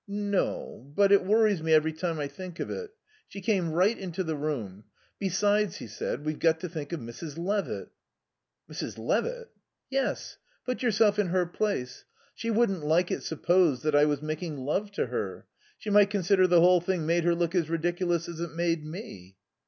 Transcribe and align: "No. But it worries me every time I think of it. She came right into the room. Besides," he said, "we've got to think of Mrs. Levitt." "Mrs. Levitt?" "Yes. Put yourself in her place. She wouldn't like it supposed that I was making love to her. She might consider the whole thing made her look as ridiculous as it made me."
"No. 0.07 0.91
But 0.95 1.11
it 1.11 1.23
worries 1.25 1.61
me 1.61 1.73
every 1.73 1.93
time 1.93 2.17
I 2.19 2.27
think 2.27 2.59
of 2.59 2.71
it. 2.71 2.89
She 3.27 3.39
came 3.39 3.69
right 3.71 3.95
into 3.95 4.23
the 4.23 4.35
room. 4.35 4.85
Besides," 5.19 5.75
he 5.75 5.85
said, 5.85 6.25
"we've 6.25 6.39
got 6.39 6.59
to 6.61 6.69
think 6.69 6.91
of 6.91 6.99
Mrs. 6.99 7.37
Levitt." 7.37 7.89
"Mrs. 8.67 8.97
Levitt?" 8.97 9.51
"Yes. 9.91 10.39
Put 10.65 10.81
yourself 10.81 11.19
in 11.19 11.27
her 11.27 11.45
place. 11.45 12.05
She 12.33 12.49
wouldn't 12.49 12.83
like 12.83 13.11
it 13.11 13.21
supposed 13.21 13.83
that 13.83 13.93
I 13.93 14.05
was 14.05 14.23
making 14.23 14.57
love 14.57 14.91
to 14.93 15.05
her. 15.05 15.45
She 15.77 15.91
might 15.91 16.09
consider 16.09 16.47
the 16.47 16.61
whole 16.61 16.81
thing 16.81 17.05
made 17.05 17.23
her 17.23 17.35
look 17.35 17.53
as 17.53 17.69
ridiculous 17.69 18.27
as 18.27 18.39
it 18.39 18.53
made 18.55 18.83
me." 18.83 19.35